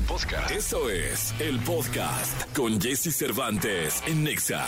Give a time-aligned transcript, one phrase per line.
[0.00, 0.08] podcast.
[0.08, 0.50] Podcast.
[0.50, 4.64] Eso es el podcast con Jesse Cervantes en Nexa.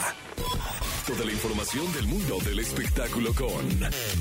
[1.07, 3.69] Toda la información del mundo del espectáculo con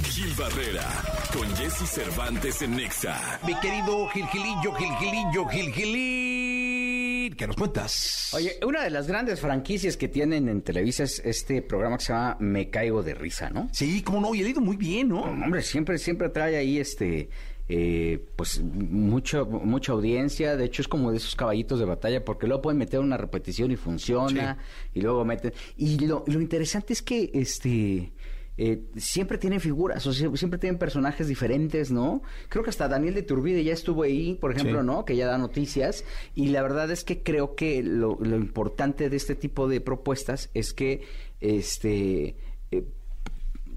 [0.05, 0.87] Gil Barrera,
[1.33, 3.39] con Jesse Cervantes en Nexa.
[3.45, 8.31] Mi querido Gilgilillo, Gilgilillo, Gilgilín, ¿qué nos cuentas?
[8.33, 12.13] Oye, una de las grandes franquicias que tienen en Televisa es este programa que se
[12.13, 13.70] llama Me Caigo de Risa, ¿no?
[13.71, 15.21] Sí, cómo no, y he ido muy bien, ¿no?
[15.21, 17.29] Hombre, siempre, siempre trae ahí este
[17.70, 20.57] eh, pues mucho, mucha audiencia.
[20.57, 23.71] De hecho, es como de esos caballitos de batalla, porque luego pueden meter una repetición
[23.71, 24.57] y funciona,
[24.93, 25.54] y luego meten.
[25.78, 28.14] Y lo, lo interesante es que este.
[28.56, 32.22] Eh, siempre tienen figuras, o sea, siempre tienen personajes diferentes, ¿no?
[32.50, 35.06] Creo que hasta Daniel de Turbide ya estuvo ahí, por ejemplo, ¿no?
[35.06, 36.06] Que ya da noticias.
[36.36, 40.52] Y la verdad es que creo que lo, lo importante de este tipo de propuestas
[40.53, 41.02] es que
[41.42, 42.36] este
[42.70, 42.86] eh,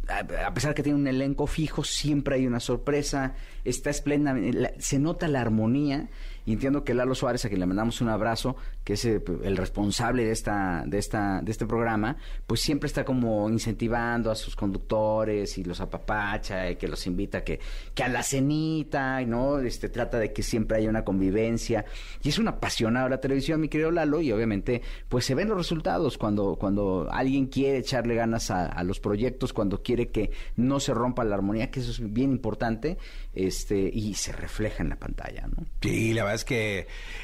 [0.09, 3.35] a pesar que tiene un elenco fijo, siempre hay una sorpresa,
[3.65, 4.37] está esplenda,
[4.79, 6.09] se nota la armonía
[6.47, 9.57] y entiendo que Lalo Suárez, a quien le mandamos un abrazo, que es eh, el
[9.57, 14.55] responsable de esta, de esta, de este programa, pues siempre está como incentivando a sus
[14.55, 17.59] conductores y los apapacha y que los invita que,
[17.95, 21.85] que a la cenita, no, este trata de que siempre haya una convivencia.
[22.23, 25.57] Y es un apasionado la televisión, mi querido Lalo, y obviamente, pues se ven los
[25.57, 30.79] resultados cuando, cuando alguien quiere echarle ganas a, a los proyectos, cuando quiere que no
[30.79, 32.99] se rompa la armonía, que eso es bien importante,
[33.37, 35.65] este, y se refleja en la pantalla, ¿no?
[35.83, 36.79] Sí, la verdad es que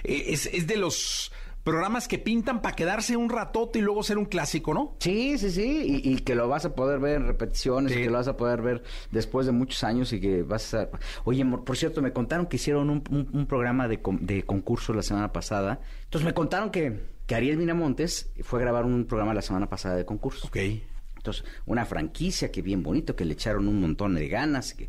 [0.05, 1.33] eh, es, es de los
[1.65, 4.97] programas que pintan para quedarse un ratote y luego ser un clásico, ¿no?
[4.99, 8.01] Sí, sí, sí, y, y que lo vas a poder ver en repeticiones, Sí.
[8.01, 8.83] y que lo vas a poder ver
[9.13, 10.89] después de muchos años y que vas a...
[11.25, 14.93] Oye, por cierto, me contaron que hicieron un, un- un programa de, con- de concurso
[14.93, 15.81] la semana pasada.
[16.03, 19.95] Entonces me contaron que, que Ariel Minamontes fue a grabar un programa la semana pasada
[19.95, 20.49] de concurso.
[20.49, 20.57] Ok.
[21.17, 24.89] Entonces, una franquicia que bien bonito, que le echaron un montón de ganas, que,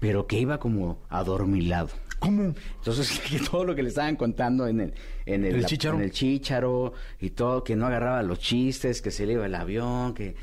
[0.00, 1.90] pero que iba como adormilado.
[2.18, 2.54] ¿Cómo?
[2.78, 4.94] Entonces, que todo lo que le estaban contando en el,
[5.26, 9.26] en el, ¿El en el chícharo y todo, que no agarraba los chistes, que se
[9.26, 10.34] le iba el avión, que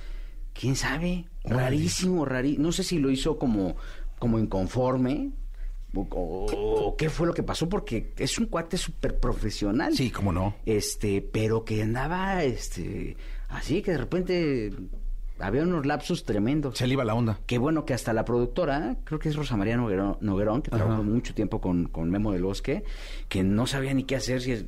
[0.54, 2.64] quién sabe, rarísimo, rarísimo.
[2.66, 3.76] No sé si lo hizo como,
[4.20, 5.32] como inconforme
[5.96, 9.96] o, o- o qué fue lo que pasó, porque es un cuate súper profesional.
[9.96, 10.56] Sí, cómo no.
[10.66, 13.18] Este, pero que andaba, este,
[13.50, 14.72] así que de repente
[15.44, 16.78] había unos lapsus tremendos.
[16.78, 17.40] Se le iba la onda.
[17.46, 20.78] Qué bueno que hasta la productora, creo que es Rosa María Noguerón, Noguerón, que Ajá.
[20.84, 22.84] trabajó mucho tiempo con, con Memo del Bosque,
[23.30, 24.42] que no sabía ni qué hacer.
[24.42, 24.66] Si es-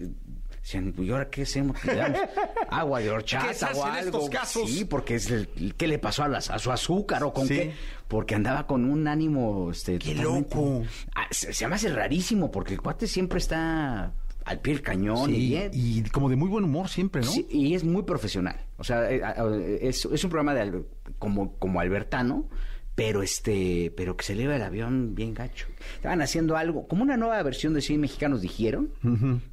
[0.98, 1.84] ¿y ahora qué hacemos?
[1.86, 2.20] ¿Le damos
[2.70, 4.18] agua de horchata ¿Qué se hace o en algo?
[4.18, 4.70] estos casos?
[4.72, 7.54] Sí, porque es el- ¿qué le pasó a, las- a su azúcar o con Sí.
[7.56, 7.74] qué?
[8.08, 9.70] Porque andaba con un ánimo...
[9.72, 10.84] Este, ¡Qué totalmente- loco!
[11.16, 14.12] Ah, se, se me hace rarísimo porque el cuate siempre está
[14.46, 15.70] al pie del cañón y Sí, bien.
[15.74, 17.28] y como de muy buen humor siempre, ¿no?
[17.28, 18.56] Sí, y es muy profesional.
[18.78, 19.22] O sea, eh,
[19.82, 20.84] es, es un programa de
[21.20, 22.48] como, como Albertano,
[22.94, 25.68] pero este, pero que se eleva el avión bien gacho.
[25.96, 28.92] Estaban haciendo algo, como una nueva versión de 100 mexicanos dijeron,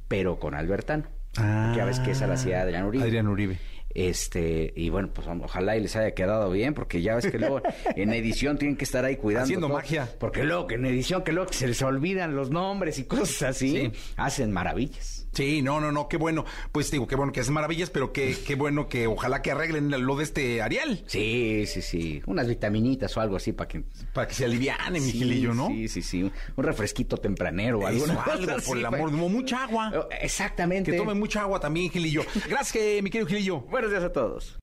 [0.07, 1.05] pero con Albertano.
[1.35, 1.73] Ah.
[1.75, 3.03] ya ves que esa la hacía Adrián Uribe.
[3.05, 3.57] Adrián Uribe.
[3.95, 7.61] Este, y bueno, pues ojalá y les haya quedado bien, porque ya ves que luego
[7.95, 9.45] en edición tienen que estar ahí cuidando.
[9.45, 10.09] Haciendo todo, magia.
[10.19, 13.43] Porque luego que en edición, que luego que se les olvidan los nombres y cosas
[13.43, 13.91] así, Sí.
[14.17, 15.22] hacen maravillas.
[15.33, 16.45] Sí, no, no, no, qué bueno.
[16.71, 19.89] Pues digo, qué bueno que hacen maravillas, pero qué, qué bueno que ojalá que arreglen
[20.05, 21.03] lo de este Ariel.
[21.07, 22.21] Sí, sí, sí.
[22.25, 23.83] Unas vitaminitas o algo así para que.
[24.13, 25.67] Para que se aliviane, mi Sí, Gilillo, ¿no?
[25.67, 26.31] Sí, sí, sí.
[26.55, 29.91] Un refresquito tempranero o Eso, cosa algo, así, por el amor, mucha agua.
[29.95, 30.91] Oh, Exactamente.
[30.91, 32.23] Que tome mucha agua también, Gilillo.
[32.47, 33.61] Gracias, eh, mi querido Gilillo.
[33.61, 34.57] Buenos días a todos.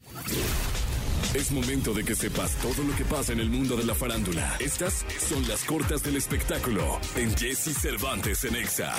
[1.35, 4.57] Es momento de que sepas todo lo que pasa en el mundo de la farándula.
[4.59, 8.93] Estas son las cortas del espectáculo en Jesse Cervantes en Exa.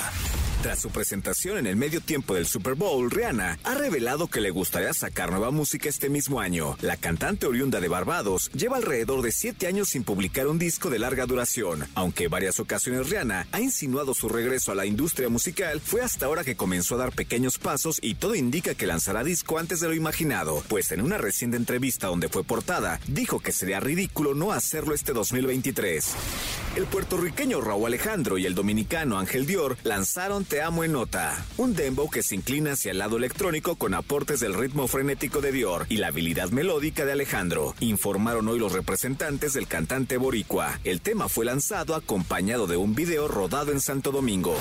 [0.62, 4.52] Tras su presentación en el medio tiempo del Super Bowl, Rihanna ha revelado que le
[4.52, 6.78] gustaría sacar nueva música este mismo año.
[6.82, 11.00] La cantante oriunda de Barbados lleva alrededor de siete años sin publicar un disco de
[11.00, 11.88] larga duración.
[11.96, 16.28] Aunque en varias ocasiones Rihanna ha insinuado su regreso a la industria musical, fue hasta
[16.28, 19.88] ahora que comenzó a dar pequeños pasos y todo indica que lanzará disco antes de
[19.88, 24.52] lo imaginado, pues en una reciente entrevista donde fue portada, dijo que sería ridículo no
[24.52, 26.06] hacerlo este 2023.
[26.76, 31.74] El puertorriqueño Raúl Alejandro y el dominicano Ángel Dior lanzaron Te Amo en Nota, un
[31.74, 35.86] dembow que se inclina hacia el lado electrónico con aportes del ritmo frenético de Dior
[35.88, 40.78] y la habilidad melódica de Alejandro, informaron hoy los representantes del cantante boricua.
[40.84, 44.58] El tema fue lanzado acompañado de un video rodado en Santo Domingo.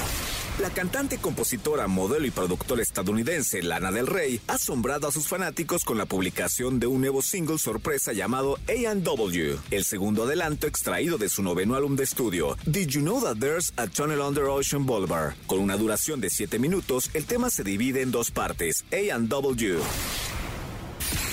[0.60, 5.84] La cantante, compositora, modelo y productora estadounidense Lana del Rey ha asombrado a sus fanáticos
[5.84, 11.30] con la publicación de un nuevo single sorpresa llamado A&W, el segundo adelanto extraído de
[11.30, 15.32] su noveno álbum de estudio, Did You Know That There's a Tunnel Under Ocean Boulevard?
[15.46, 19.78] Con una duración de 7 minutos, el tema se divide en dos partes, A&W.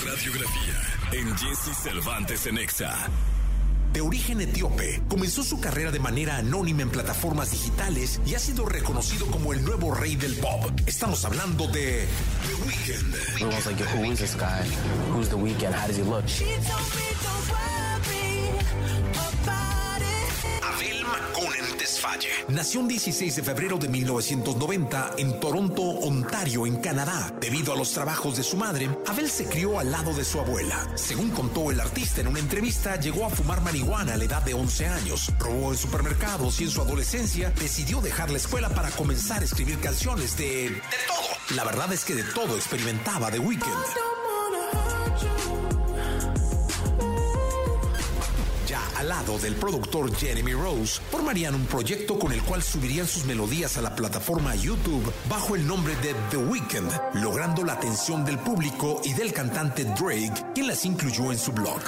[0.06, 3.10] Radiografía en Jesse Cervantes en Exa.
[3.94, 8.66] De origen etíope, comenzó su carrera de manera anónima en plataformas digitales y ha sido
[8.66, 10.72] reconocido como el nuevo rey del pop.
[10.86, 12.08] Estamos hablando de
[12.48, 13.16] The Weeknd.
[13.34, 14.64] Everyone's like, who is this guy?
[15.12, 15.74] Who's the weekend?
[15.74, 16.26] How does he look?
[20.62, 21.67] Abel
[21.98, 22.30] Tesfaye.
[22.50, 27.34] Nació el 16 de febrero de 1990 en Toronto, Ontario, en Canadá.
[27.42, 30.88] Debido a los trabajos de su madre, Abel se crió al lado de su abuela.
[30.96, 34.54] Según contó el artista en una entrevista, llegó a fumar marihuana a la edad de
[34.54, 35.32] 11 años.
[35.40, 39.80] Robó en supermercados y en su adolescencia decidió dejar la escuela para comenzar a escribir
[39.80, 40.70] canciones de...
[40.70, 41.56] de todo.
[41.56, 43.74] La verdad es que de todo experimentaba The Weeknd.
[49.08, 53.82] Lado del productor Jeremy Rose, formarían un proyecto con el cual subirían sus melodías a
[53.82, 59.14] la plataforma YouTube bajo el nombre de The Weeknd, logrando la atención del público y
[59.14, 61.82] del cantante Drake, quien las incluyó en su blog.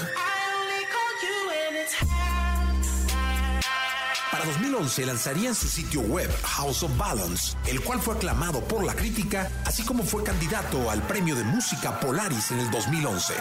[4.31, 8.95] Para 2011 lanzarían su sitio web House of Balance, el cual fue aclamado por la
[8.95, 13.33] crítica, así como fue candidato al premio de música Polaris en el 2011.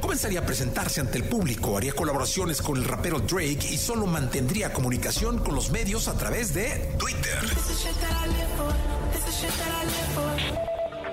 [0.00, 4.72] Comenzaría a presentarse ante el público, haría colaboraciones con el rapero Drake y solo mantendría
[4.72, 7.38] comunicación con los medios a través de Twitter.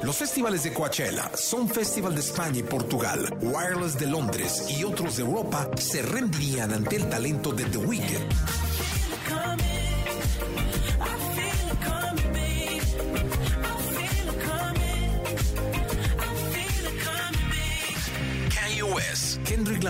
[0.03, 5.15] Los festivales de Coachella, Son Festival de España y Portugal, Wireless de Londres y otros
[5.15, 8.62] de Europa se rendirían ante el talento de The Weeknd.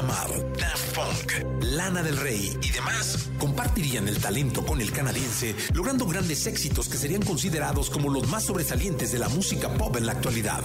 [0.07, 6.45] Daft Punk, Lana del Rey y demás compartirían el talento con el canadiense, logrando grandes
[6.45, 10.63] éxitos que serían considerados como los más sobresalientes de la música pop en la actualidad.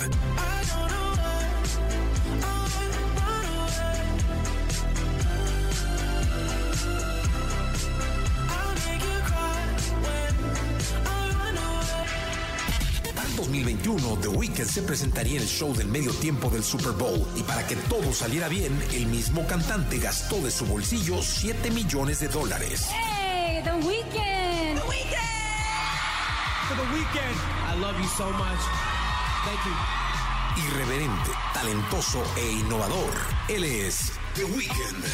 [13.69, 17.43] 2021, The Weeknd se presentaría en el show del medio tiempo del Super Bowl y
[17.43, 22.29] para que todo saliera bien, el mismo cantante gastó de su bolsillo 7 millones de
[22.29, 22.87] dólares.
[22.91, 24.79] Hey, The Weeknd.
[26.69, 27.37] For the weekend.
[27.67, 28.61] I love you so much.
[29.45, 29.73] Thank you.
[30.67, 33.15] Irreverente, talentoso e innovador,
[33.49, 35.05] él es The Weeknd.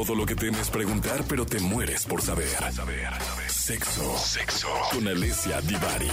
[0.00, 2.48] Todo lo que temes preguntar, pero te mueres por saber.
[3.48, 4.16] Sexo.
[4.16, 4.68] Sexo.
[4.90, 6.08] Con Alessia Divari.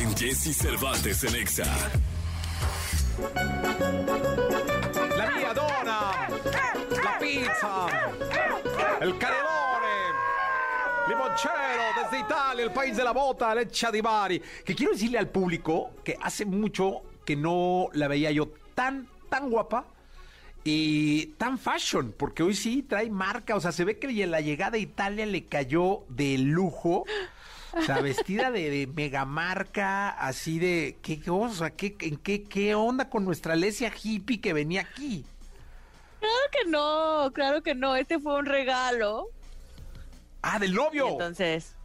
[0.00, 1.66] En Jesse Cervantes en Exa.
[5.18, 6.28] La mia dona,
[7.04, 7.86] la pizza,
[9.02, 9.96] el caredone,
[11.08, 14.42] limonchero desde Italia, el país de la bota, leche di Bari.
[14.64, 19.50] Que quiero decirle al público que hace mucho que no la veía yo tan, tan
[19.50, 19.91] guapa
[20.64, 24.40] y tan fashion, porque hoy sí trae marca, o sea, se ve que en la
[24.40, 27.04] llegada a Italia le cayó de lujo.
[27.74, 31.70] O sea, vestida de, de megamarca, así de, ¿qué cosa?
[31.70, 35.30] ¿Qué, en qué, ¿Qué onda con nuestra Alesia hippie que venía aquí?
[36.20, 37.96] Claro que no, claro que no.
[37.96, 39.32] Este fue un regalo.
[40.42, 41.08] Ah, del Y novio.
[41.08, 41.78] entonces,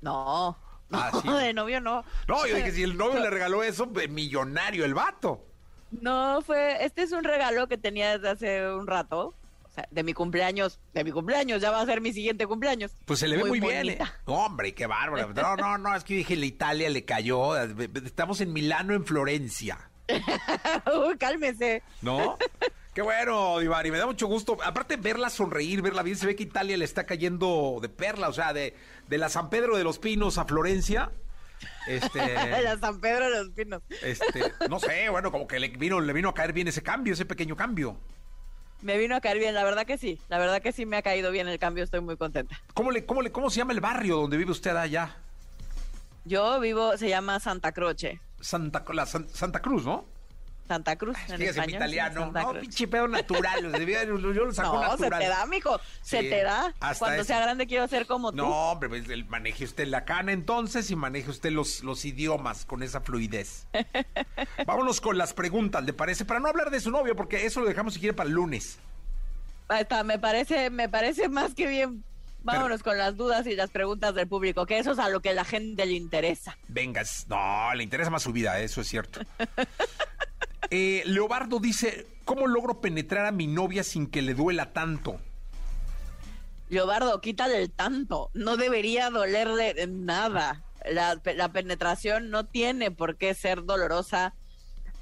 [0.00, 0.64] no.
[0.92, 1.38] Ah, no, sí.
[1.38, 2.04] de novio no.
[2.26, 5.49] No, yo dije, si el novio le regaló eso, pues, millonario el vato.
[5.90, 9.34] No, fue, este es un regalo que tenía desde hace un rato.
[9.64, 12.92] O sea, de mi cumpleaños, de mi cumpleaños, ya va a ser mi siguiente cumpleaños.
[13.04, 13.88] Pues se le ve muy, bien.
[13.88, 13.98] ¿eh?
[14.24, 15.32] Hombre, qué bárbaro.
[15.32, 17.56] No, no, no, es que dije, la Italia le cayó.
[17.56, 19.90] Estamos en Milano, en Florencia.
[20.08, 21.84] Uy, cálmese.
[22.02, 22.36] ¿No?
[22.94, 24.56] Qué bueno, Divari, me da mucho gusto.
[24.64, 28.32] Aparte, verla sonreír, verla bien, se ve que Italia le está cayendo de perla, o
[28.32, 28.74] sea, de,
[29.08, 31.12] de la San Pedro de los Pinos a Florencia.
[31.86, 32.20] Este,
[32.80, 33.82] San Pedro de los Pinos.
[34.02, 37.12] este, no sé, bueno, como que le vino, le vino a caer bien ese cambio,
[37.14, 37.96] ese pequeño cambio.
[38.82, 40.18] Me vino a caer bien, la verdad que sí.
[40.28, 42.58] La verdad que sí me ha caído bien el cambio, estoy muy contenta.
[42.72, 45.16] ¿Cómo, le, cómo, le, ¿Cómo se llama el barrio donde vive usted allá?
[46.24, 48.20] Yo vivo, se llama Santa Croce.
[48.40, 50.06] Santa, la San- Santa Cruz, ¿no?
[50.70, 51.68] Santa Cruz, en español.
[51.68, 52.20] sí, italiano.
[52.20, 52.60] Santa No, Cruz.
[52.60, 53.60] pinche pedo natural.
[53.72, 55.80] Yo lo saco No, se te da, mijo.
[56.00, 56.72] Se te da.
[56.96, 57.24] Cuando eso.
[57.24, 58.36] sea grande quiero ser como tú.
[58.36, 62.64] No, hombre, pues, el- maneje usted la cana entonces y maneje usted los, los idiomas
[62.66, 63.66] con esa fluidez.
[64.64, 66.24] Vámonos con las preguntas, ¿le parece?
[66.24, 68.78] Para no hablar de su novio, porque eso lo dejamos si quiere para el lunes.
[69.76, 72.04] Está, me parece, me parece más que bien.
[72.42, 75.34] Vámonos con las dudas y las preguntas del público, que eso es a lo que
[75.34, 76.56] la gente le interesa.
[76.68, 79.20] Vengas, no, le interesa más su vida, eso es cierto.
[80.70, 85.20] Eh, Leobardo dice, ¿cómo logro penetrar a mi novia sin que le duela tanto?
[86.68, 88.30] Leobardo, quítale el tanto.
[88.34, 90.62] No debería dolerle nada.
[90.88, 94.34] La, la penetración no tiene por qué ser dolorosa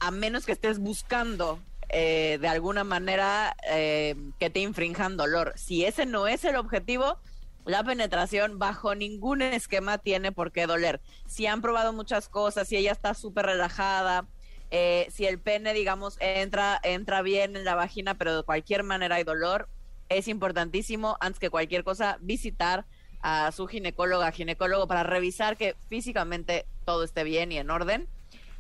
[0.01, 1.61] a menos que estés buscando
[1.91, 5.55] eh, de alguna manera eh, que te infrinjan dolor.
[5.57, 7.19] Si ese no es el objetivo,
[7.65, 11.01] la penetración bajo ningún esquema tiene por qué doler.
[11.27, 14.27] Si han probado muchas cosas, si ella está súper relajada,
[14.71, 19.17] eh, si el pene, digamos, entra, entra bien en la vagina, pero de cualquier manera
[19.17, 19.69] hay dolor,
[20.09, 22.87] es importantísimo, antes que cualquier cosa, visitar
[23.21, 28.09] a su ginecóloga, ginecólogo, para revisar que físicamente todo esté bien y en orden.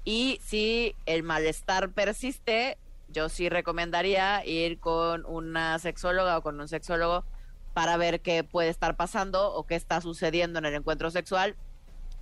[0.05, 6.69] Y si el malestar persiste, yo sí recomendaría ir con una sexóloga o con un
[6.69, 7.25] sexólogo
[7.75, 11.57] para ver qué puede estar pasando o qué está sucediendo en el encuentro sexual,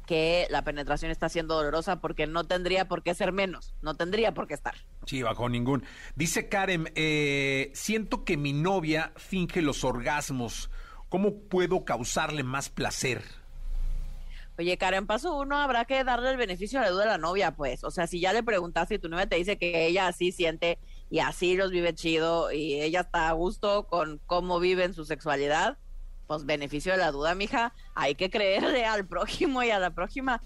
[0.06, 4.32] que la penetración está siendo dolorosa porque no tendría por qué ser menos, no tendría
[4.32, 4.75] por qué estar.
[5.04, 5.84] Sí, bajo ningún.
[6.14, 10.70] Dice Karen, eh, siento que mi novia finge los orgasmos.
[11.08, 13.22] ¿Cómo puedo causarle más placer?
[14.58, 17.54] Oye, Karen, paso uno, habrá que darle el beneficio de la duda a la novia,
[17.54, 17.84] pues.
[17.84, 20.78] O sea, si ya le preguntaste y tu novia te dice que ella así siente
[21.10, 25.04] y así los vive chido y ella está a gusto con cómo vive en su
[25.04, 25.76] sexualidad,
[26.26, 27.73] pues beneficio de la duda, mija.
[27.95, 30.40] Hay que creerle al prójimo y a la prójima.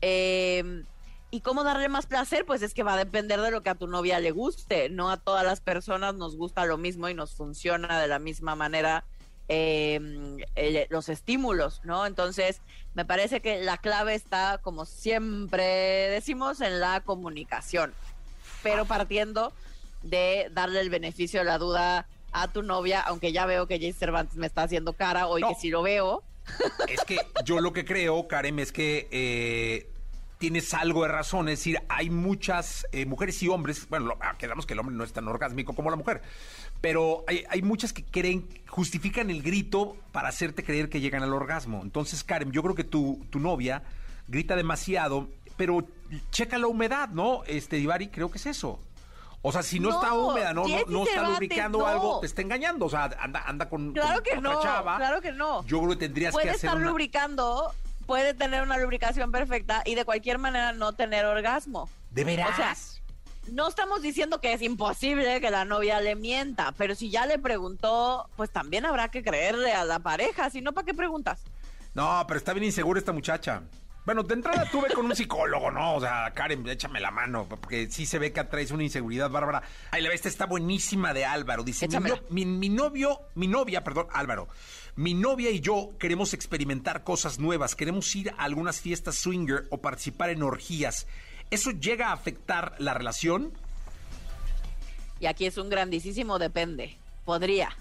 [0.00, 0.84] Eh,
[1.30, 2.46] ¿Y cómo darle más placer?
[2.46, 4.88] Pues es que va a depender de lo que a tu novia le guste.
[4.88, 8.54] No a todas las personas nos gusta lo mismo y nos funciona de la misma
[8.54, 9.04] manera
[9.48, 12.06] eh, los estímulos, ¿no?
[12.06, 12.60] Entonces,
[12.94, 17.92] me parece que la clave está, como siempre decimos, en la comunicación,
[18.62, 19.52] pero partiendo
[20.02, 23.92] de darle el beneficio de la duda a tu novia, aunque ya veo que Jay
[23.92, 26.22] Cervantes me está haciendo cara hoy que sí lo veo.
[26.88, 29.90] Es que yo lo que creo, Karen, es que eh,
[30.38, 31.48] tienes algo de razón.
[31.48, 35.04] Es decir, hay muchas eh, mujeres y hombres, bueno, ah, quedamos que el hombre no
[35.04, 36.22] es tan orgásmico como la mujer,
[36.80, 41.34] pero hay, hay, muchas que creen, justifican el grito para hacerte creer que llegan al
[41.34, 41.82] orgasmo.
[41.82, 43.82] Entonces, Karen, yo creo que tu, tu novia
[44.28, 45.86] grita demasiado, pero
[46.30, 47.42] checa la humedad, ¿no?
[47.44, 48.80] Este, Divari, creo que es eso.
[49.42, 52.86] O sea, si no, está húmeda, no, no, está lubricando algo, te está engañando.
[52.86, 55.64] O sea, anda, anda con, claro que no, Claro que no.
[55.64, 56.52] Yo creo que tendrías que hacer.
[56.52, 57.72] Puede estar lubricando,
[58.06, 61.88] puede tener una lubricación perfecta y de cualquier manera no tener orgasmo.
[62.10, 62.50] ¿De veras?
[62.52, 62.74] O sea,
[63.52, 67.38] no estamos diciendo que es imposible que la novia le mienta, pero si ya le
[67.38, 71.42] preguntó, pues también habrá que creerle a la pareja, si no, ¿para qué preguntas?
[71.94, 73.62] No, pero está bien insegura esta muchacha.
[74.08, 75.96] Bueno, de entrada tuve con un psicólogo, ¿no?
[75.96, 79.62] O sea, Karen, échame la mano, porque sí se ve que atraes una inseguridad bárbara.
[79.90, 81.62] Ay, la bestia está buenísima de Álvaro.
[81.62, 81.86] Dice,
[82.30, 84.48] mi, mi, novio, mi novia, perdón, Álvaro,
[84.96, 89.82] mi novia y yo queremos experimentar cosas nuevas, queremos ir a algunas fiestas swinger o
[89.82, 91.06] participar en orgías.
[91.50, 93.52] ¿Eso llega a afectar la relación?
[95.20, 96.96] Y aquí es un grandísimo depende.
[97.26, 97.76] Podría.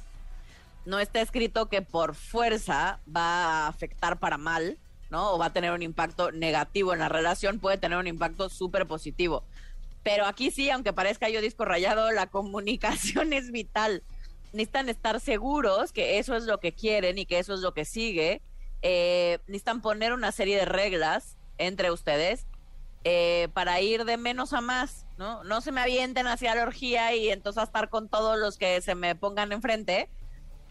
[0.86, 4.77] No está escrito que por fuerza va a afectar para mal,
[5.10, 5.34] ¿no?
[5.34, 8.88] O va a tener un impacto negativo en la relación, puede tener un impacto súper
[8.88, 9.44] positivo.
[10.04, 14.04] Pero aquí sí, aunque parezca yo disco rayado, la comunicación es vital.
[14.54, 17.86] Necesitan estar seguros que eso es lo que quieren y que eso es lo que
[17.86, 18.42] sigue.
[18.82, 22.46] Eh, necesitan poner una serie de reglas entre ustedes
[23.04, 25.44] eh, para ir de menos a más, ¿no?
[25.44, 28.82] No se me avienten hacia la orgía y entonces a estar con todos los que
[28.82, 30.10] se me pongan enfrente.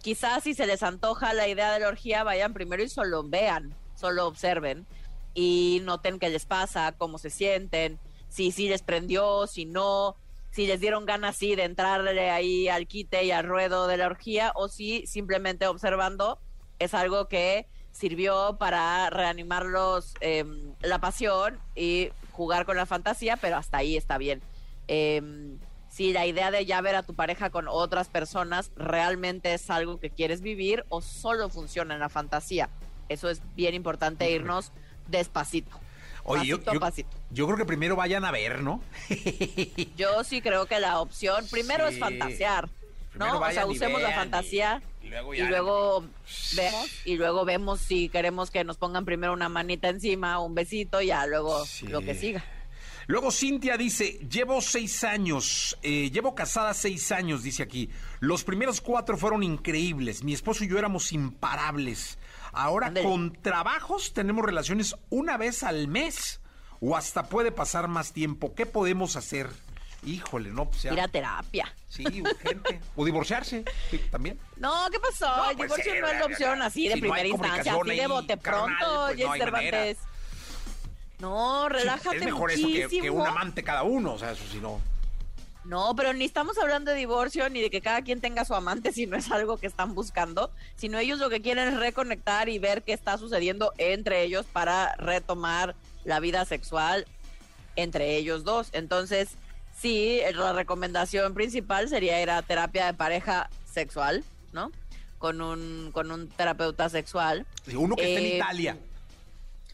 [0.02, 3.75] Quizás si se les antoja la idea de la orgía, vayan primero y solo vean,
[3.97, 4.87] solo observen
[5.35, 7.99] y noten qué les pasa, cómo se sienten,
[8.29, 10.17] si sí les prendió, si no,
[10.50, 14.07] si les dieron ganas sí de entrarle ahí al quite y al ruedo de la
[14.07, 16.38] orgía o si simplemente observando
[16.79, 20.45] es algo que sirvió para reanimarlos eh,
[20.81, 24.43] la pasión y jugar con la fantasía, pero hasta ahí está bien.
[24.88, 29.71] Eh, si la idea de ya ver a tu pareja con otras personas realmente es
[29.71, 32.69] algo que quieres vivir o solo funciona en la fantasía.
[33.08, 34.72] Eso es bien importante irnos
[35.08, 35.78] despacito.
[36.25, 36.58] Oye, yo,
[37.30, 38.82] yo, creo que primero vayan a ver, ¿no?
[39.96, 42.68] yo sí creo que la opción primero es fantasear,
[43.14, 43.38] ¿no?
[43.38, 46.04] O sea, usemos la fantasía y, luego,
[46.56, 51.00] vemos y luego vemos si queremos que nos pongan primero una manita encima, un besito
[51.00, 52.44] y ya luego lo que siga.
[53.08, 57.88] Luego Cintia dice, llevo seis años, eh, llevo casada seis años, dice aquí.
[58.18, 60.25] Los primeros cuatro fueron increíbles.
[60.25, 62.18] Mi esposo y yo éramos imparables.
[62.56, 66.40] Ahora con trabajos tenemos relaciones una vez al mes
[66.80, 68.54] o hasta puede pasar más tiempo.
[68.54, 69.50] ¿Qué podemos hacer?
[70.04, 71.75] Híjole, no, pues Ir a terapia.
[71.88, 72.80] Sí, urgente.
[72.96, 73.64] o divorciarse,
[74.10, 74.38] también.
[74.56, 75.50] No, ¿qué pasó?
[75.50, 79.06] El pues, divorcio no es la opción así de primera instancia, así de bote pronto,
[79.06, 79.98] pues, no Cervantes.
[81.18, 82.78] No, relájate Es mejor muchísimo.
[82.78, 84.80] eso que, un amante cada uno, o sea, eso si no.
[85.66, 88.92] No, pero ni estamos hablando de divorcio ni de que cada quien tenga su amante
[88.92, 92.58] si no es algo que están buscando, sino ellos lo que quieren es reconectar y
[92.58, 97.06] ver qué está sucediendo entre ellos para retomar la vida sexual
[97.75, 98.68] entre ellos dos.
[98.73, 99.30] Entonces,
[99.76, 104.70] sí, la recomendación principal sería ir a terapia de pareja sexual, ¿no?
[105.18, 107.44] Con un, con un terapeuta sexual.
[107.75, 108.76] Uno que está en Eh, Italia.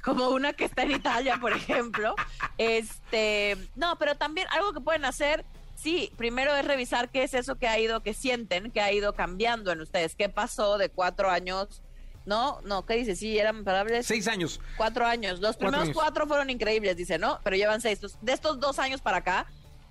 [0.03, 2.15] como una que está en Italia, por ejemplo.
[2.57, 5.45] Este, no, pero también algo que pueden hacer,
[5.83, 9.15] sí, primero es revisar qué es eso que ha ido, que sienten, que ha ido
[9.15, 11.83] cambiando en ustedes, qué pasó de cuatro años,
[12.25, 12.61] ¿no?
[12.63, 13.17] No, ¿qué dice?
[13.17, 14.07] Sí, eran parables.
[14.07, 14.61] Seis años.
[14.77, 15.41] Cuatro años.
[15.41, 15.97] Los Cuatro primeros años.
[15.97, 17.41] cuatro fueron increíbles, dice, ¿no?
[17.43, 18.01] Pero llevan seis.
[18.21, 19.47] De estos dos años para acá,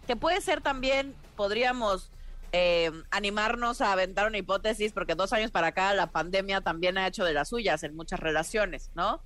[0.08, 2.10] que puede ser también, podríamos
[2.54, 7.08] eh, animarnos a aventar una hipótesis, porque dos años para acá la pandemia también ha
[7.08, 9.22] hecho de las suyas en muchas relaciones, ¿no?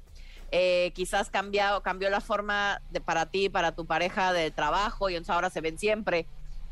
[0.52, 5.16] Eh, quizás cambiado, cambió la forma de para ti, para tu pareja de trabajo, y
[5.16, 6.28] entonces ahora se ven siempre.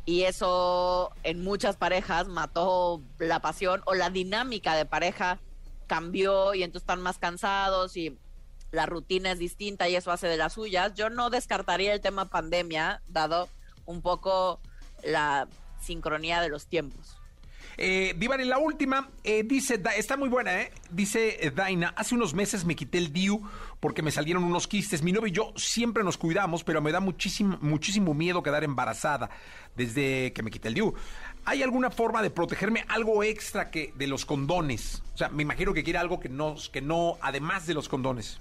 [0.06, 5.40] Y eso en muchas parejas mató la pasión o la dinámica de pareja
[5.88, 8.18] cambió y entonces están más cansados y
[8.72, 10.94] la rutina es distinta y eso hace de las suyas.
[10.96, 13.48] Yo no descartaría el tema pandemia, dado
[13.86, 14.60] un poco
[15.04, 15.48] la
[15.80, 17.18] sincronía de los tiempos.
[17.78, 20.72] Eh, Divan, en la última, eh, dice, está muy buena, ¿eh?
[20.92, 23.42] Dice eh, Daina, hace unos meses me quité el DIU
[23.80, 25.02] porque me salieron unos quistes.
[25.02, 29.30] Mi novio y yo siempre nos cuidamos, pero me da muchísimo, muchísimo miedo quedar embarazada
[29.76, 30.94] desde que me quité el DIU.
[31.46, 35.02] ¿Hay alguna forma de protegerme algo extra que de los condones?
[35.16, 38.40] O sea, me imagino que quiere algo que no, que no, además de los condones.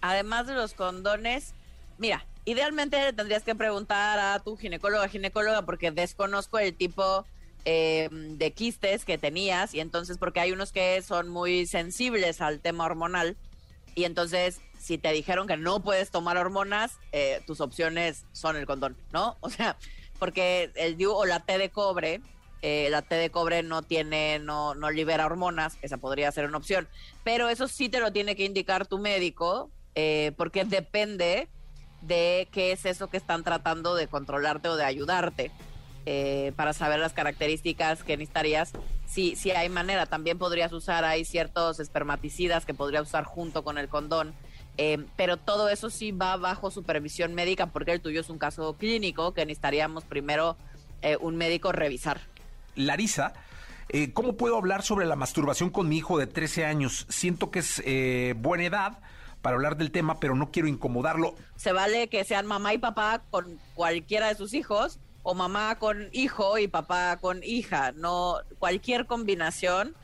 [0.00, 1.54] Además de los condones,
[1.96, 7.24] mira, idealmente tendrías que preguntar a tu ginecóloga, ginecóloga, porque desconozco el tipo
[7.64, 12.60] eh, de quistes que tenías y entonces porque hay unos que son muy sensibles al
[12.60, 13.36] tema hormonal
[13.94, 18.66] y entonces si te dijeron que no puedes tomar hormonas, eh, tus opciones son el
[18.66, 19.36] condón, ¿no?
[19.40, 19.76] O sea,
[20.18, 22.20] porque el DIU o la T de cobre,
[22.62, 26.58] eh, la T de cobre no tiene, no, no libera hormonas, esa podría ser una
[26.58, 26.88] opción,
[27.22, 31.48] pero eso sí te lo tiene que indicar tu médico, eh, porque depende
[32.00, 35.52] de qué es eso que están tratando de controlarte o de ayudarte.
[36.06, 38.72] Eh, para saber las características que necesitarías.
[39.06, 43.78] Si, si hay manera, también podrías usar, hay ciertos espermaticidas que podrías usar junto con
[43.78, 44.34] el condón,
[44.78, 48.74] eh, pero todo eso sí va bajo supervisión médica porque el tuyo es un caso
[48.78, 50.56] clínico que necesitaríamos primero
[51.02, 52.20] eh, un médico revisar.
[52.74, 53.34] Larisa,
[53.88, 57.06] eh, ¿cómo puedo hablar sobre la masturbación con mi hijo de 13 años?
[57.10, 58.98] Siento que es eh, buena edad
[59.42, 61.34] para hablar del tema, pero no quiero incomodarlo.
[61.56, 66.08] Se vale que sean mamá y papá con cualquiera de sus hijos o mamá con
[66.12, 67.92] hijo y papá con hija.
[67.92, 69.94] No, cualquier combinación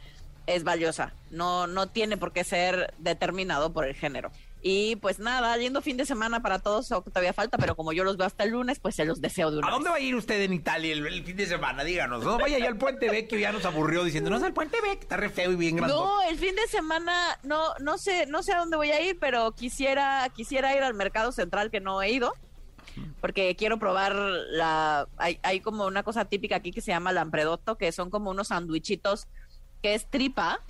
[0.46, 1.12] es valiosa.
[1.30, 4.30] No, no tiene por qué ser determinado por el género.
[4.60, 8.02] Y pues nada, lindo fin de semana para todos, que todavía falta, pero como yo
[8.02, 10.00] los veo hasta el lunes, pues se los deseo de una ¿A dónde va a
[10.00, 11.84] ir usted en Italia el, el fin de semana?
[11.84, 12.24] Díganos.
[12.24, 15.02] No vaya ya al Puente Vecchio, ya nos aburrió diciendo, no es el Puente Vecchio,
[15.02, 15.94] está re feo y bien grande.
[15.94, 19.16] No, el fin de semana no no sé no sé a dónde voy a ir,
[19.20, 22.34] pero quisiera quisiera ir al mercado central que no he ido
[23.20, 27.92] porque quiero probar la hay, como una cosa típica aquí que se llama lampredotto, que
[27.92, 29.26] son como unos sandwichitos
[29.82, 30.60] que es tripa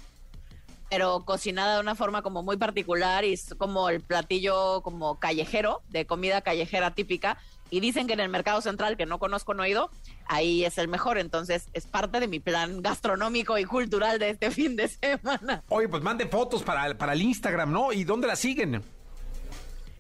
[0.91, 5.83] pero cocinada de una forma como muy particular y es como el platillo como callejero,
[5.91, 7.39] de comida callejera típica.
[7.71, 9.91] Y dicen que en el mercado central, que no conozco, no he ido,
[10.27, 11.19] ahí es el mejor.
[11.19, 15.63] Entonces es parte de mi plan gastronómico y cultural de este fin de semana.
[15.69, 17.93] Oye, pues mande fotos para, para el Instagram, ¿no?
[17.93, 18.83] ¿Y dónde la siguen?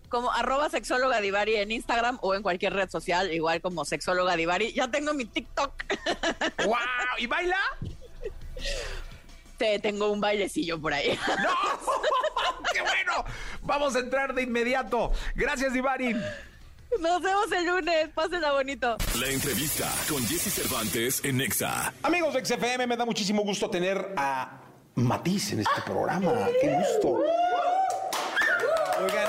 [0.08, 4.72] Como arroba sexóloga Divari en Instagram o en cualquier red social, igual como sexóloga Divari.
[4.72, 5.72] Ya tengo mi TikTok.
[6.64, 6.76] ¡Wow!
[7.18, 7.58] ¿Y baila?
[9.58, 11.18] Te tengo un bailecillo por ahí.
[11.42, 11.50] ¡No!
[12.72, 13.24] ¡Qué bueno!
[13.62, 15.12] Vamos a entrar de inmediato.
[15.34, 16.14] Gracias, Ivari.
[17.00, 18.08] Nos vemos el lunes.
[18.14, 18.96] Pásenla bonito.
[19.20, 21.92] La entrevista con Jesse Cervantes en Nexa.
[22.02, 24.62] Amigos de XFM, me da muchísimo gusto tener a
[24.94, 26.48] Matiz en este programa.
[26.60, 27.20] ¡Qué gusto!
[29.00, 29.28] Oigan,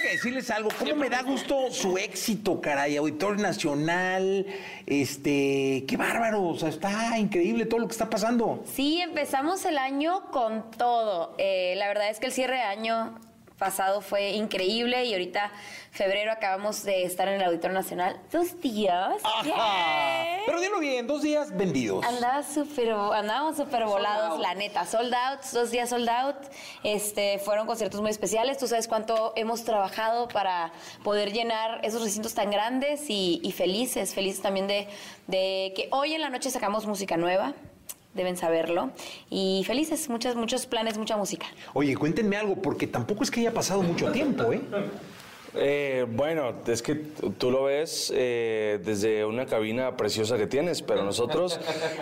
[0.00, 0.70] que decirles algo.
[0.78, 2.96] ¿Cómo me da gusto su éxito, caray?
[2.96, 4.46] Auditorio Nacional,
[4.86, 5.84] este...
[5.86, 6.44] ¡Qué bárbaro!
[6.44, 8.62] O sea, está increíble todo lo que está pasando.
[8.64, 11.34] Sí, empezamos el año con todo.
[11.38, 13.18] Eh, la verdad es que el cierre de año
[13.58, 15.50] pasado fue increíble y ahorita
[15.90, 18.20] febrero acabamos de estar en el Auditorio Nacional.
[18.30, 19.20] Dos días.
[19.44, 20.42] Yay.
[20.46, 22.04] Pero dilo bien, dos días vendidos.
[22.06, 24.86] Andaba súper, andábamos súper volados, la neta.
[24.86, 26.36] Sold out, dos días sold out.
[26.84, 28.58] Este, fueron conciertos muy especiales.
[28.58, 34.14] Tú sabes cuánto hemos trabajado para poder llenar esos recintos tan grandes y, y felices.
[34.14, 34.88] Felices también de,
[35.26, 37.54] de que hoy en la noche sacamos música nueva.
[38.14, 38.90] Deben saberlo.
[39.30, 41.46] Y felices, muchos, muchos planes, mucha música.
[41.74, 44.60] Oye, cuéntenme algo, porque tampoco es que haya pasado mucho tiempo, ¿eh?
[45.54, 51.04] Eh, bueno, es que tú lo ves eh, desde una cabina preciosa que tienes, pero
[51.04, 51.58] nosotros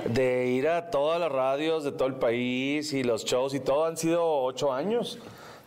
[0.06, 3.86] de ir a todas las radios de todo el país y los shows y todo
[3.86, 5.18] han sido ocho años.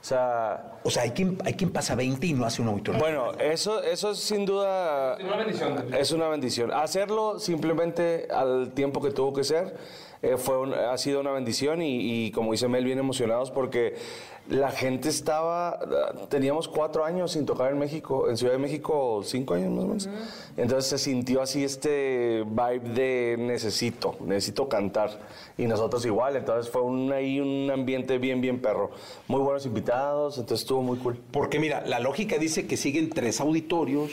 [0.01, 2.99] O sea, O sea, hay quien, hay quien pasa 20 y no hace un auditorio.
[2.99, 5.85] bueno, eso, eso es sin duda una bendición.
[5.93, 6.71] es una bendición.
[6.71, 9.75] Hacerlo simplemente al tiempo que tuvo que ser
[10.21, 13.95] eh, fue un- ha sido una bendición y, y como dice Mel, bien emocionados porque
[14.49, 15.79] la gente estaba,
[16.27, 19.87] teníamos cuatro años sin tocar en México, en Ciudad de México cinco años más o
[19.87, 20.09] menos.
[20.57, 25.11] Entonces se sintió así este vibe de necesito, necesito cantar.
[25.55, 28.89] Y nosotros igual, entonces fue un, ahí un ambiente bien, bien perro.
[29.27, 31.17] Muy buenos invitados, entonces estuvo muy cool.
[31.31, 34.11] Porque mira, la lógica dice que siguen tres auditorios,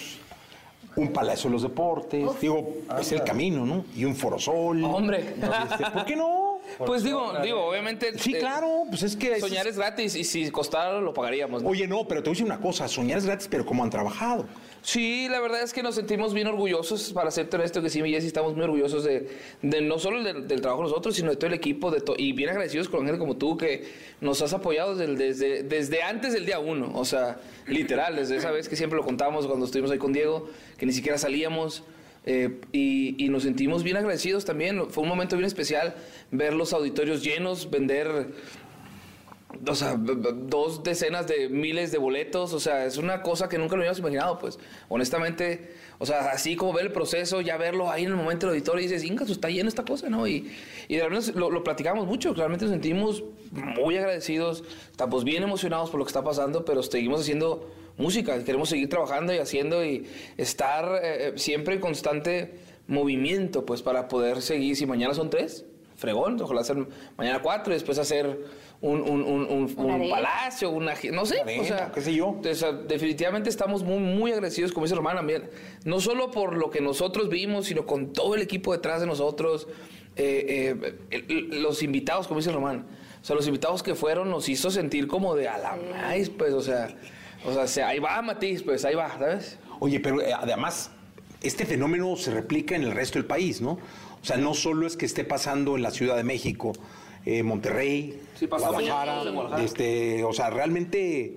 [0.96, 3.84] un Palacio de los Deportes, digo, es el camino, ¿no?
[3.94, 4.82] Y un Forosol.
[4.82, 5.18] Hombre.
[5.18, 6.46] Este, ¿Por qué no?
[6.84, 8.18] Pues digo, digo, obviamente.
[8.18, 9.38] Sí, eh, claro, pues es que...
[9.38, 11.62] Soñar es gratis y si costara lo pagaríamos.
[11.62, 11.68] ¿no?
[11.68, 13.90] Oye, no, pero te voy a decir una cosa, soñar es gratis, pero ¿cómo han
[13.90, 14.46] trabajado?
[14.86, 18.12] Sí, la verdad es que nos sentimos bien orgullosos, para serte honesto, que sí, mi
[18.12, 19.26] Jessy, estamos muy orgullosos de,
[19.60, 22.50] no solo del, del trabajo de nosotros, sino de todo el equipo, de y bien
[22.50, 23.82] agradecidos con gente como tú, que
[24.20, 28.68] nos has apoyado desde, desde, antes del día uno, o sea, literal, desde esa vez
[28.68, 31.82] que siempre lo contamos cuando estuvimos ahí con Diego, que ni siquiera salíamos,
[32.24, 35.96] eh, y, y nos sentimos bien agradecidos también, fue un momento bien especial
[36.30, 38.28] ver los auditorios llenos, vender
[39.66, 43.76] o sea, dos decenas de miles de boletos, o sea, es una cosa que nunca
[43.76, 48.04] lo habíamos imaginado, pues, honestamente, o sea, así como ver el proceso, ya verlo ahí
[48.04, 50.26] en el momento del auditorio y dices, Inca, está lleno esta cosa, ¿no?
[50.26, 50.50] Y,
[50.88, 55.98] y realmente lo, lo platicamos mucho, realmente nos sentimos muy agradecidos, estamos bien emocionados por
[55.98, 61.00] lo que está pasando, pero seguimos haciendo música, queremos seguir trabajando y haciendo y estar
[61.02, 62.54] eh, siempre en constante
[62.86, 65.64] movimiento, pues, para poder seguir, si mañana son tres,
[65.96, 66.76] fregón, ojalá hacer
[67.16, 68.38] mañana cuatro y después hacer
[68.80, 72.28] un, un, un, un- palacio, una, no sé, Arena, o sea, qué sé yo.
[72.28, 75.48] o sea, definitivamente estamos muy, muy agradecidos, como dice Román, también,
[75.84, 79.66] no solo por lo que nosotros vimos, sino con todo el equipo detrás de nosotros,
[80.16, 80.76] eh,
[81.10, 82.86] eh, los invitados, como dice Román,
[83.20, 86.52] o sea, los invitados que fueron nos hizo sentir como de a la maíz, pues,
[86.52, 86.88] o sea,
[87.44, 89.58] o sea, se- ahí va Matiz, pues, ahí va, ¿sabes?
[89.80, 90.90] Oye, pero eh, además,
[91.42, 93.72] este fenómeno se replica en el resto del país, ¿no?
[93.72, 96.72] O sea, no solo es que esté pasando en la Ciudad de México,
[97.26, 99.62] eh, Monterrey, Sí, Guadalajara, Guadalajara.
[99.62, 101.34] este, o sea, realmente,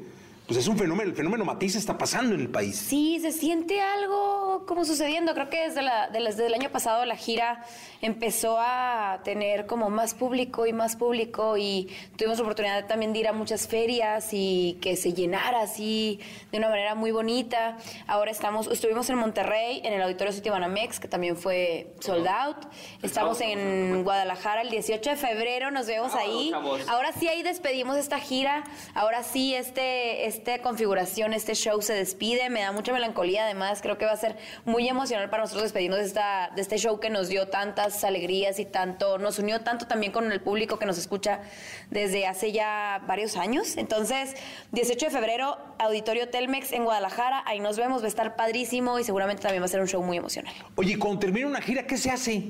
[0.50, 2.76] pues es un fenómeno, el fenómeno Matiz está pasando en el país.
[2.76, 5.34] Sí, se siente algo como sucediendo.
[5.34, 7.64] Creo que desde, la, de- desde el año pasado la gira
[8.02, 13.20] empezó a tener como más público y más público y tuvimos la oportunidad también de
[13.20, 16.20] ir a muchas ferias y que se llenara así
[16.52, 17.78] de una manera muy bonita.
[18.08, 22.58] Ahora estamos, estuvimos en Monterrey, en el Auditorio Citibanamex, que también fue sold out.
[23.04, 26.50] Estamos en Guadalajara el 18 de febrero, nos vemos ahí.
[26.52, 26.82] chavos.
[26.88, 28.64] Ahora sí ahí despedimos esta gira.
[28.96, 32.50] Ahora sí este, esta configuración, este show se despide.
[32.50, 33.44] Me da mucha melancolía.
[33.44, 36.78] Además, creo que va a ser muy emocional para nosotros despedirnos de, esta, de este
[36.78, 40.80] show que nos dio tantas alegrías y tanto, nos unió tanto también con el público
[40.80, 41.42] que nos escucha
[41.90, 43.78] desde hace ya varios años.
[43.78, 44.36] Entonces,
[44.72, 47.44] 18 de febrero, Auditorio Telmex en Guadalajara.
[47.46, 50.02] Ahí nos vemos, va a estar padrísimo y seguramente también va a ser un show
[50.02, 50.54] muy emocional.
[50.76, 52.44] Oye, cuando termina una gira, ¿qué se hace?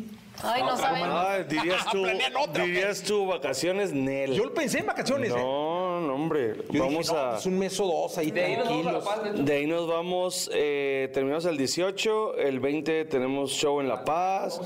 [0.43, 1.09] Ay, no sabemos.
[1.11, 4.33] Ay, dirías tú, vacaciones, Nel.
[4.33, 5.31] Yo pensé en vacaciones.
[5.31, 5.35] ¿eh?
[5.35, 6.55] No, no, hombre.
[6.69, 7.31] Yo vamos dije, no, a.
[7.31, 8.55] pues un mes o dos ahí De ahí.
[9.03, 9.45] Paz.
[9.45, 14.61] De ahí nos vamos, eh, terminamos el 18, el 20 tenemos show en La Paz,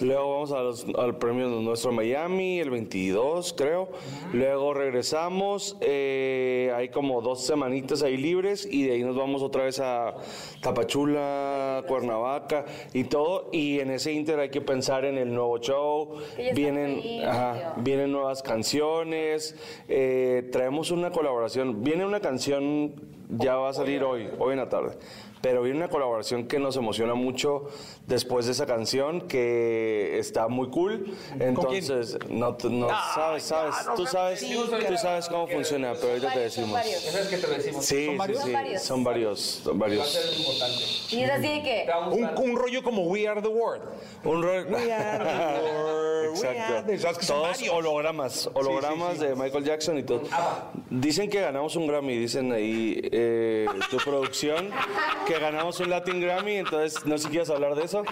[0.00, 3.88] luego vamos a los- al premio nuestro Miami, el 22 creo,
[4.32, 9.64] luego regresamos, eh, hay como dos semanitas ahí libres y de ahí nos vamos otra
[9.64, 10.14] vez a
[10.60, 16.16] Tapachula, Cuernavaca y todo, y en ese inter hay que pensar en el nuevo show,
[16.54, 19.56] vienen, ajá, vienen nuevas canciones,
[19.88, 22.94] eh, traemos una colaboración, viene una canción,
[23.28, 24.96] ya va a salir hoy, hoy en la tarde,
[25.42, 27.68] pero viene una colaboración que nos emociona mucho
[28.06, 34.40] después de esa canción, que está muy cool, entonces, no, no sabes, sabes, tú sabes,
[34.88, 36.80] tú sabes cómo funciona, pero ahorita te decimos.
[36.86, 37.84] Es que te lo decimos.
[37.84, 38.42] Sí, sí, varios?
[38.42, 38.82] sí, Son varios.
[38.82, 40.08] son varios, son Va a varios.
[40.12, 40.82] ser importante.
[41.10, 41.86] Y es así de que...
[42.12, 43.82] Un, un rollo como We Are the World.
[44.24, 44.66] Un rol.
[44.70, 46.86] We are the world, Exacto.
[46.86, 50.22] the- ¿Sabes que son Todos hologramas, hologramas de Michael Jackson y todo.
[50.90, 54.70] Dicen que ganamos un Grammy, dicen ahí eh, tu producción,
[55.26, 58.02] que ganamos un Latin Grammy, entonces no sé si quieres hablar de eso,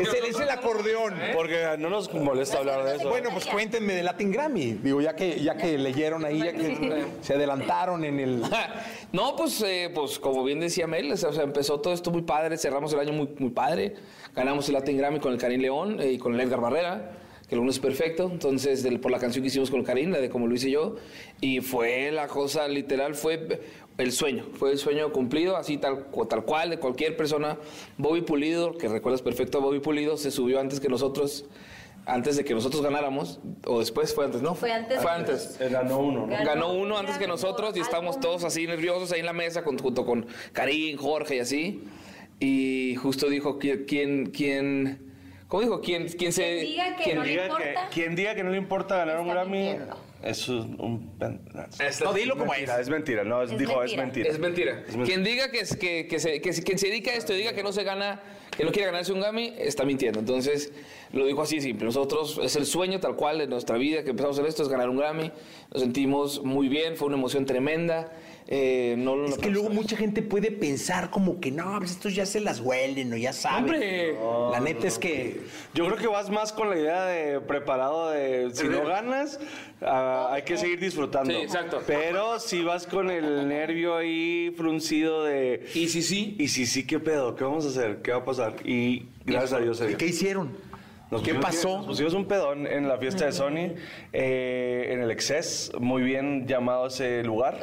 [0.00, 1.14] Es el, es el acordeón.
[1.34, 3.08] porque no nos molesta hablar de eso.
[3.08, 4.72] Bueno, pues cuéntenme de Latin Grammy.
[4.74, 8.42] Digo, ya que, ya que leyeron ahí, ya que se adelantaron en el.
[9.12, 12.10] No, pues, eh, pues como bien decía Mel, o sea, o sea, empezó todo esto
[12.10, 13.94] muy padre, cerramos el año muy, muy padre,
[14.34, 17.12] ganamos el Latin Grammy con el Karim León eh, y con el Edgar Barrera,
[17.46, 20.18] que el uno es perfecto, entonces del- por la canción que hicimos con Karim, la
[20.18, 20.96] de como lo hice yo,
[21.42, 23.60] y fue la cosa literal, fue
[23.98, 27.58] el sueño, fue el sueño cumplido, así tal, tal cual, de cualquier persona.
[27.98, 31.44] Bobby Pulido, que recuerdas perfecto a Bobby Pulido, se subió antes que nosotros,
[32.06, 34.54] antes de que nosotros ganáramos, o después, fue antes, ¿no?
[34.54, 35.00] Fue antes.
[35.02, 35.58] Fue antes.
[35.70, 36.44] Ganó uno, ¿no?
[36.44, 39.78] Ganó uno antes que nosotros y estábamos todos así nerviosos ahí en la mesa con-
[39.78, 41.84] junto con Karim, Jorge y así.
[42.40, 44.98] Y justo dijo quién, quién,
[45.46, 45.80] ¿cómo dijo?
[45.80, 46.42] ¿Quién, quién se...
[46.42, 47.88] Quien diga que quién no le Diga que- importa.
[47.92, 49.96] quien diga que no le importa ganar un Grammy, mintiendo.
[50.22, 50.80] Es un...
[50.80, 51.40] un pen-
[52.04, 52.80] No, dilo como mentira, es.
[52.82, 53.92] es mentira, no, es- Es dijo, mentira.
[53.92, 54.30] es mentira.
[54.30, 54.74] Es mentira.
[54.74, 55.04] mentira.
[55.04, 57.38] Quien diga que, es- que, que se, que, se- quien se dedica a esto y
[57.38, 58.20] diga que no se gana,
[58.56, 60.20] que no quiere ganarse un Grammy, está mintiendo.
[60.20, 60.72] Entonces,
[61.12, 61.84] lo dijo así de simple.
[61.86, 64.88] Nosotros, es el sueño tal cual de nuestra vida que empezamos en esto, es ganar
[64.88, 65.30] un Grammy.
[65.72, 68.12] Nos sentimos muy bien, fue una emoción tremenda.
[68.48, 72.14] Eh, no lo Es que luego mucha gente puede pensar como que no, pues estos
[72.14, 73.64] ya se las huelen o ya saben.
[73.64, 74.16] ¡Hombre!
[74.50, 75.40] La neta es que
[75.74, 79.38] Yo creo que vas más con la idea de preparado de si no ganas,
[79.80, 81.32] ah, hay que seguir disfrutando.
[81.32, 81.82] Sí, exacto.
[81.86, 85.66] Pero si vas con el nervio ahí fruncido de...
[85.74, 87.34] Y si sí, Y si sí, ¿qué pedo?
[87.36, 88.02] ¿Qué vamos a hacer?
[88.02, 88.54] ¿Qué va a pasar?
[88.64, 89.98] Y gracias a Dios se dio.
[89.98, 90.50] ¿qué hicieron?
[91.12, 91.76] Nos ¿Qué pasó?
[91.76, 93.74] Nos pusimos un pedón en la fiesta de Sony,
[94.14, 97.58] eh, en el Excess, muy bien llamado ese lugar.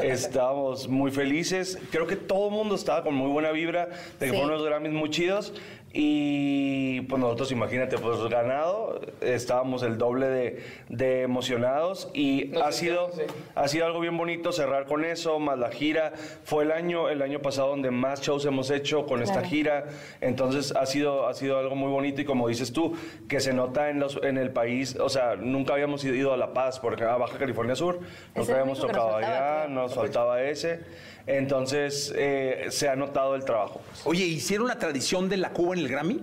[0.00, 1.80] Estábamos muy felices.
[1.90, 4.30] Creo que todo el mundo estaba con muy buena vibra, de que Sí.
[4.30, 5.52] fueron unos Grammys muy chidos.
[5.94, 12.72] Y pues nosotros, imagínate, pues ganado, estábamos el doble de, de emocionados y Nos ha
[12.72, 13.22] sido, sí.
[13.54, 16.12] ha sido algo bien bonito cerrar con eso, más la gira.
[16.44, 19.86] Fue el año, el año pasado donde más shows hemos hecho con esta gira.
[20.22, 22.94] Entonces ha sido, ha sido algo muy bonito y como dices tú,
[23.28, 26.52] que se nota en, los, en el país, o sea, nunca habíamos ido a La
[26.54, 28.00] Paz, porque a Baja California Sur,
[28.34, 30.80] nunca habíamos tocado allá, nos faltaba ese.
[31.26, 33.80] Entonces eh, se ha notado el trabajo.
[34.04, 36.20] Oye, ¿hicieron la tradición de la Cuba en el Grammy?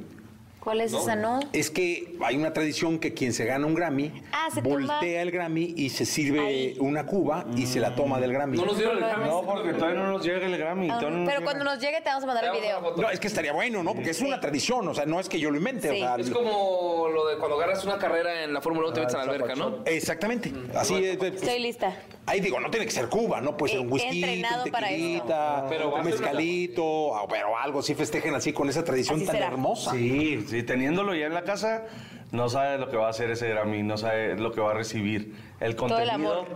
[0.60, 1.40] ¿Cuál es esa, no?
[1.54, 5.06] Es que hay una tradición que quien se gana un Grammy Ah, se voltea toma-
[5.22, 6.76] el Grammy y se sirve Ahí.
[6.80, 8.58] una cuba y se la toma del Grammy.
[8.58, 9.26] no nos dieron el Grammy.
[9.30, 10.90] No, porque todavía no nos llega el Grammy.
[10.90, 12.94] Ah, no pero cuando nos llegue te vamos a mandar el video.
[12.98, 13.94] No, es que estaría bueno, ¿no?
[13.96, 15.90] Porque es una tradición, o sea, no es que yo lo invente.
[15.90, 16.00] o Sí.
[16.00, 19.16] sea, Es como lo de cuando agarras una carrera en la Fórmula 1 te metes
[19.16, 19.78] a la alberca, ¿no?
[19.86, 20.52] Exactamente.
[20.76, 21.16] Así es.
[21.18, 21.96] pues, Estoy lista.
[22.26, 23.58] Ahí digo, no tiene que ser Cuba, ¿no?
[23.58, 27.58] Puede ser un whisky, entrenado un para tequilita, Pero va a un mezcalito, o- pero
[27.58, 29.92] algo así festejen así con esa tradición tan hermosa.
[29.94, 31.86] Sí, sí, teniéndolo ya en la casa,
[32.32, 34.74] no sabe lo que va a hacer ese Grammy, no sabe lo que va a
[34.74, 35.36] recibir.
[35.60, 36.48] El el contenido amor.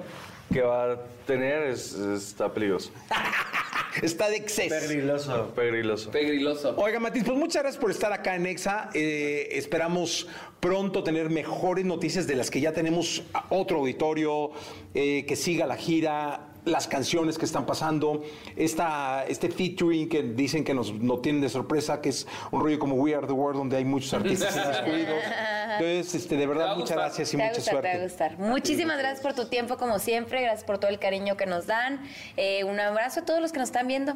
[0.52, 2.92] que va a tener es, está peligroso.
[4.02, 4.76] Está de exceso.
[4.88, 6.10] Peligroso, peligroso.
[6.10, 6.76] Pegriloso.
[6.78, 8.90] Oiga, Matiz, pues muchas gracias por estar acá en Exa.
[8.96, 10.28] Eh, esperamos
[10.60, 14.52] pronto tener mejores noticias de las que ya tenemos otro auditorio,
[14.96, 18.24] eh, que siga la gira, las canciones que están pasando,
[18.56, 22.80] esta, este featuring que dicen que nos no tienen de sorpresa, que es un rollo
[22.80, 25.16] como We Are the World, donde hay muchos artistas incluidos.
[25.80, 28.04] Entonces, este, de verdad, muchas gracias y Te mucha gustar, te va a suerte.
[28.04, 28.40] gustar.
[28.40, 30.42] Muchísimas gracias por tu tiempo, como siempre.
[30.42, 32.02] Gracias por todo el cariño que nos dan.
[32.38, 34.16] Eh, un abrazo a todos los que nos están viendo.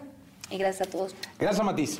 [0.49, 1.15] Y gracias a todos.
[1.39, 1.99] Gracias, Matiz.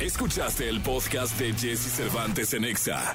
[0.00, 3.14] Escuchaste el podcast de Jesse Cervantes en Exa.